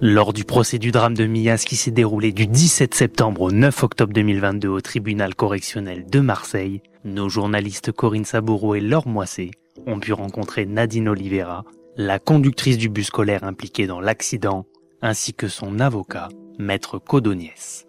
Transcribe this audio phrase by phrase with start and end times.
[0.00, 3.84] Lors du procès du drame de Mias qui s'est déroulé du 17 septembre au 9
[3.84, 9.52] octobre 2022 au tribunal correctionnel de Marseille, nos journalistes Corinne Saboureau et Laure Moissé
[9.86, 11.64] ont pu rencontrer Nadine Oliveira,
[11.96, 14.66] la conductrice du bus scolaire impliquée dans l'accident,
[15.00, 17.86] ainsi que son avocat, maître Codoniès.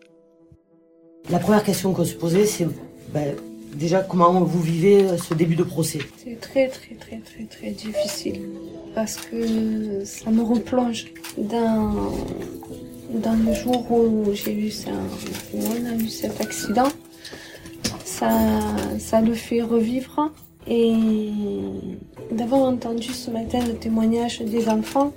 [1.31, 2.67] La première question qu'on se posait, c'est
[3.13, 3.35] ben,
[3.73, 5.99] déjà comment vous vivez ce début de procès?
[6.23, 8.41] C'est très très très très très difficile
[8.93, 11.07] parce que ça me replonge
[11.37, 12.13] dans,
[13.09, 14.91] dans le jour où j'ai eu ça,
[15.53, 16.87] où on a eu cet accident.
[18.03, 18.29] Ça,
[18.99, 20.31] ça le fait revivre
[20.67, 20.93] et
[22.31, 25.13] d'avoir entendu ce matin le témoignage des enfants,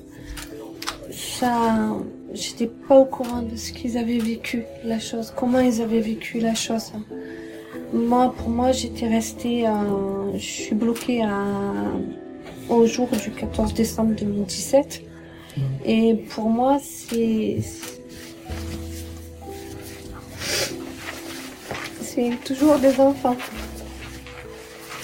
[1.11, 1.97] ça,
[2.33, 6.39] j'étais pas au courant de ce qu'ils avaient vécu, la chose, comment ils avaient vécu
[6.41, 6.93] la chose.
[7.93, 11.45] Moi, pour moi, j'étais restée, euh, je suis bloquée à,
[12.69, 15.08] au jour du 14 décembre 2017.
[15.85, 17.59] Et pour moi, c'est,
[22.02, 23.37] c'est toujours des enfants.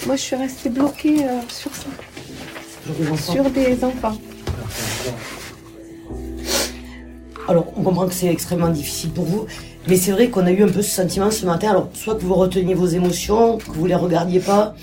[0.05, 1.87] Moi, je suis restée bloquée euh, sur ça.
[3.17, 4.17] Sur des enfants.
[7.47, 9.45] Alors, on comprend que c'est extrêmement difficile pour vous,
[9.87, 11.69] mais c'est vrai qu'on a eu un peu ce sentiment ce matin.
[11.71, 14.75] Alors, soit que vous reteniez vos émotions, que vous les regardiez pas.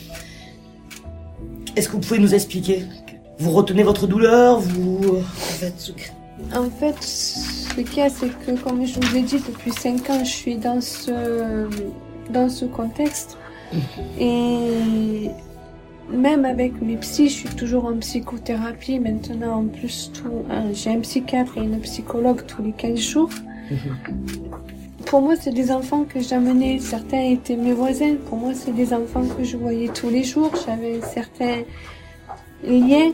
[1.75, 2.85] Est-ce que vous pouvez nous expliquer
[3.39, 5.19] Vous retenez votre douleur Vous.
[5.19, 5.93] En fait,
[6.55, 10.11] en fait ce qu'il y a, c'est que, comme je vous ai dit, depuis 5
[10.11, 11.69] ans, je suis dans ce,
[12.31, 13.39] dans ce contexte.
[14.21, 15.31] Et
[16.11, 18.99] même avec mes psys, je suis toujours en psychothérapie.
[18.99, 23.31] Maintenant, en plus, tout, hein, j'ai un psychiatre et une psychologue tous les 15 jours.
[25.07, 26.79] Pour moi, c'est des enfants que j'amenais.
[26.79, 28.15] Certains étaient mes voisins.
[28.29, 30.51] Pour moi, c'est des enfants que je voyais tous les jours.
[30.67, 31.63] J'avais certains
[32.65, 33.13] liens.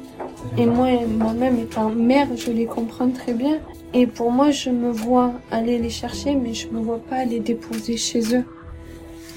[0.57, 3.59] Et moi, moi-même étant mère, je les comprends très bien.
[3.95, 7.41] Et pour moi, je me vois aller les chercher, mais je me vois pas les
[7.41, 8.45] déposer chez eux.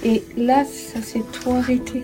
[0.03, 2.03] Et là, ça s'est tout arrêté.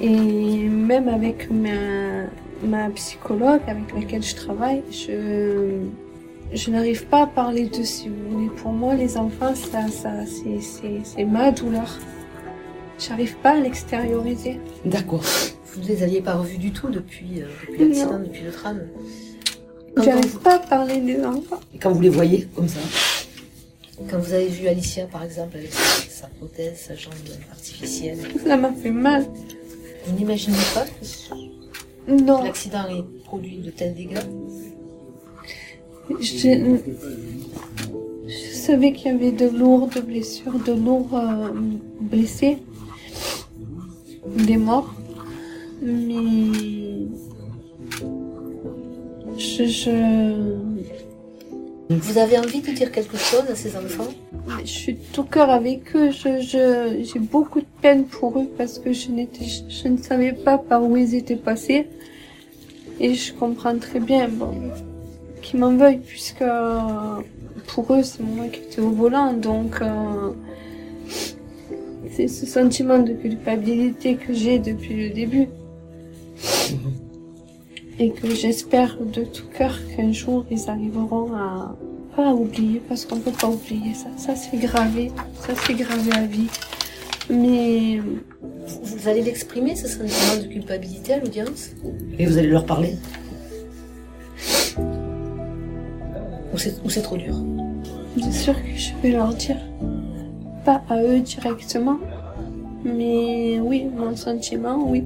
[0.00, 7.82] Et même avec ma, psychologue avec laquelle je travaille, je, n'arrive pas à parler de
[7.82, 8.50] si vous voulez.
[8.50, 11.98] Pour moi, les enfants, ça, ça, c'est ma douleur.
[12.98, 14.60] J'arrive pas à l'extérioriser.
[14.84, 15.24] D'accord.
[15.72, 18.80] Vous ne les aviez pas revus du tout depuis, euh, depuis l'accident, depuis le tram.
[20.02, 21.60] J'arrive pas à parler des enfants.
[21.74, 22.80] Et quand vous les voyez comme ça
[24.08, 27.12] Quand vous avez vu Alicia, par exemple, avec sa, prothèse, sa jambe
[27.50, 28.18] artificielle.
[28.44, 29.26] Ça m'a fait mal.
[30.06, 30.84] Vous n'imaginez pas
[32.06, 34.18] que l'accident ait produit de tels dégâts
[36.20, 36.78] je,
[38.26, 41.48] je savais qu'il y avait de lourdes blessures, de lourds euh,
[42.00, 42.58] blessés,
[44.26, 44.94] des morts,
[45.82, 47.06] mais
[49.36, 50.56] je, je...
[51.90, 54.12] Vous avez envie de dire quelque chose à ces enfants?
[54.60, 56.10] Je suis tout cœur avec eux.
[56.10, 60.32] Je, je, j'ai beaucoup de peine pour eux parce que je, n'étais, je ne savais
[60.32, 61.86] pas par où ils étaient passés.
[63.00, 64.52] Et je comprends très bien bon,
[65.40, 66.44] qu'ils m'en veuillent puisque
[67.68, 69.32] pour eux, c'est moi qui étais au volant.
[69.32, 70.32] Donc, euh,
[72.10, 75.48] c'est ce sentiment de culpabilité que j'ai depuis le début.
[77.98, 81.76] Et que j'espère de tout cœur qu'un jour ils arriveront à
[82.14, 84.08] pas à oublier parce qu'on peut pas oublier ça.
[84.16, 86.48] Ça c'est gravé, ça c'est gravé à vie.
[87.30, 91.70] Mais vous allez l'exprimer ce sentiment de culpabilité à l'audience
[92.18, 92.96] Et vous allez leur parler
[96.84, 97.36] Ou c'est trop dur
[98.16, 99.58] Bien sûr que je vais leur dire.
[100.64, 101.98] Pas à eux directement,
[102.84, 105.04] mais oui, mon sentiment, oui.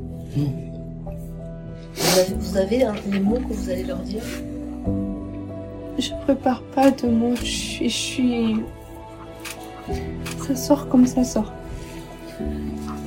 [1.95, 4.23] Vous avez, les mots que vous allez leur dire
[5.99, 8.57] Je prépare pas de mots, je suis.
[10.47, 11.53] Ça sort comme ça sort.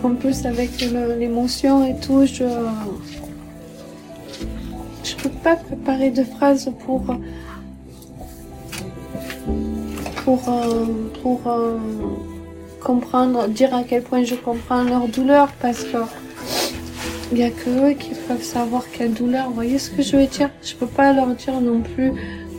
[0.04, 2.46] En plus, avec l'émotion et tout, je...
[5.04, 7.04] Je peux pas préparer de phrases pour...
[10.24, 10.50] Pour...
[10.50, 10.86] Euh,
[11.22, 11.42] pour...
[11.48, 11.78] Euh,
[12.86, 15.98] comprendre, dire à quel point je comprends leur douleur parce que
[17.32, 19.48] il n'y a que eux qui peuvent savoir quelle douleur.
[19.48, 20.50] Vous voyez ce que je veux dire?
[20.62, 22.12] Je peux pas leur dire non plus.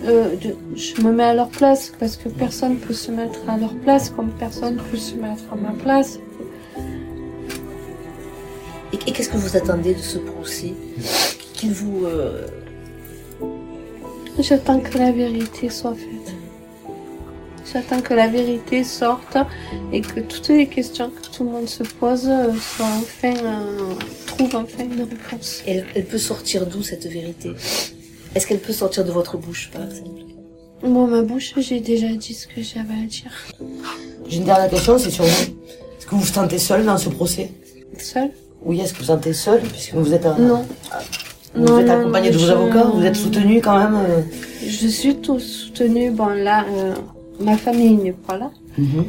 [0.04, 0.36] Euh,
[0.74, 4.10] je me mets à leur place parce que personne peut se mettre à leur place
[4.10, 6.18] comme personne peut se mettre à ma place.
[8.92, 10.74] Et, qu'est-ce que vous attendez de ce procès?
[11.54, 12.06] Qu'il vous.
[12.06, 12.46] Euh,
[14.38, 16.35] J'attends que la vérité soit faite.
[17.72, 19.36] J'attends que la vérité sorte
[19.92, 23.94] et que toutes les questions que tout le monde se pose euh, soient enfin, euh,
[24.26, 25.62] trouvent enfin une réponse.
[25.66, 27.50] Elle, elle peut sortir d'où cette vérité?
[28.34, 30.10] Est-ce qu'elle peut sortir de votre bouche, par exemple?
[30.82, 33.32] Moi, ma bouche, j'ai déjà dit ce que j'avais à dire.
[34.28, 35.54] J'ai une dernière question, c'est sur vous.
[35.98, 37.50] Est-ce que vous vous sentez seul dans ce procès?
[37.98, 38.30] Seule?
[38.62, 40.36] Oui, est-ce que vous vous sentez seul puisque vous êtes un...
[40.38, 40.64] Non.
[41.54, 44.20] Vous Non, êtes accompagné de vos je- avocats, vous êtes soutenu quand même euh
[44.66, 46.10] Je suis tout soutenue.
[46.10, 46.94] Bon, là, euh,
[47.40, 48.50] ma famille n'est pas là.
[48.78, 49.04] Mhm.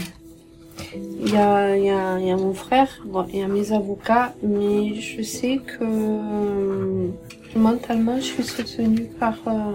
[1.25, 3.47] Il y a, il y, a, il y a mon frère, bon, il y a
[3.47, 7.07] mes avocats, mais je sais que euh,
[7.55, 9.71] mentalement, je suis soutenue par euh,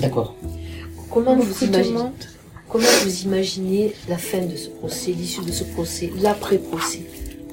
[0.00, 0.34] D'accord.
[1.10, 1.98] Vous imaginez.
[2.68, 7.06] Comment vous imaginez la fin de ce procès, l'issue de ce procès, l'après-procès?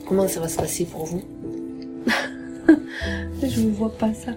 [0.06, 1.21] Comment ça va se passer pour vous?
[3.41, 4.31] Je ne vois pas ça.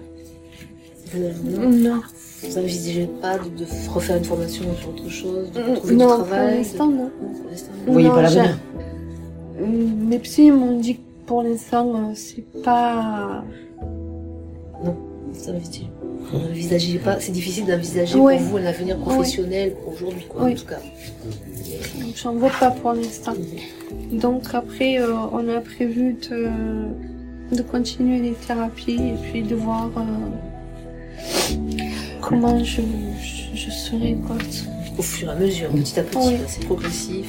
[1.11, 2.01] Vous Non,
[2.41, 6.13] vous n'envisagez pas de, de refaire une formation sur autre chose, de trouver non du
[6.17, 7.09] pour travail l'instant, non.
[7.19, 8.57] pour l'instant, Vous voyez Non, pas l'avenir
[10.07, 13.43] Mes psys m'ont dit que pour l'instant, euh, c'est pas...
[15.31, 15.89] Envisagez-
[16.31, 18.37] vous n'envisagez pas, c'est difficile d'envisager Ouais.
[18.37, 20.53] pour vous un avenir professionnel aujourd'hui, quoi, Oui.
[20.53, 20.79] en tout cas.
[22.15, 23.33] J'en vois pas pour l'instant.
[24.11, 26.47] Donc après, euh, on a prévu de,
[27.55, 30.01] de continuer les thérapies et puis de voir euh,
[32.29, 32.81] comment je,
[33.21, 34.35] je, je serai quoi.
[34.97, 36.35] Au fur et à mesure, petit à petit, Oui.
[36.47, 37.27] c'est progressif.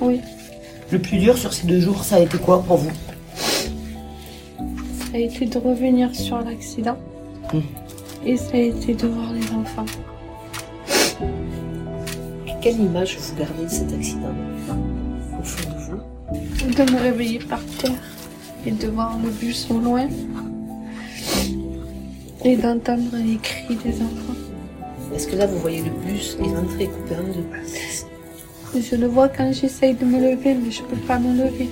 [0.00, 0.20] Oui,
[0.90, 2.90] Le plus dur sur ces deux jours, ça a été quoi pour vous?
[4.58, 6.96] Ça a été de revenir sur l'accident
[7.52, 7.60] Mm.
[8.26, 9.84] et ça a été de voir les enfants.
[12.62, 14.34] Quelle image vous gardez de cet accident?
[15.38, 16.74] Au fond de vous?
[16.74, 17.92] De me réveiller par terre
[18.66, 20.08] et de voir le bus au loin
[22.44, 24.34] et d'entendre les cris des enfants.
[25.14, 27.32] Est-ce que là, vous voyez le bus et l'entrée coupée en
[28.74, 31.68] deux Je le vois quand j'essaye de me lever, mais je peux pas me lever.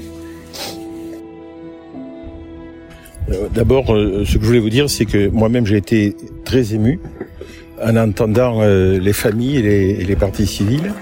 [3.30, 6.74] Euh, D'abord, euh, ce que je voulais vous dire, c'est que moi-même, j'ai été très
[6.74, 7.00] ému
[7.84, 10.92] en entendant euh, les familles et les, et les parties civiles.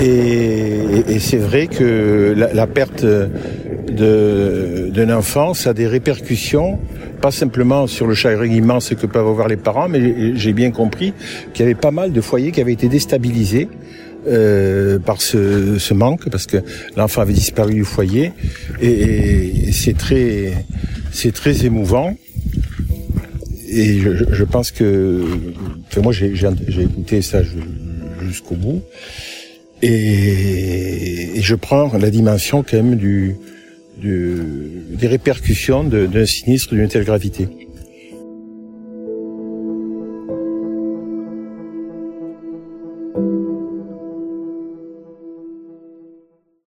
[0.00, 3.04] Et, et- et c'est vrai que la, la perte
[3.94, 4.90] de-
[5.54, 6.78] ça a des répercussions,
[7.20, 11.12] pas simplement sur le chagrin immense que peuvent avoir les parents, mais j'ai bien compris
[11.52, 13.68] qu'il y avait pas mal de foyers qui avaient été déstabilisés
[14.26, 16.58] euh, par ce, ce manque, parce que
[16.96, 18.32] l'enfant avait disparu du foyer,
[18.80, 20.52] et, c'est très,
[21.12, 22.16] c'est très émouvant.
[23.68, 25.24] Et je, je- pense que,
[25.88, 26.32] enfin, moi j'ai,
[26.82, 27.50] écouté ça ju-
[28.26, 28.82] jusqu'au bout,
[29.82, 33.34] et je prends la dimension quand même du,
[33.98, 37.48] du- des répercussions d'un sinistre d'une telle gravité.